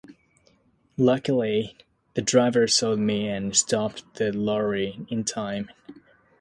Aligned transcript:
Luckily, 0.97 1.77
the 2.15 2.23
driver 2.23 2.65
saw 2.65 2.95
me 2.95 3.27
and 3.27 3.55
stopped 3.55 4.15
the 4.15 4.31
lorry 4.33 5.05
in 5.09 5.23
time. 5.23 5.69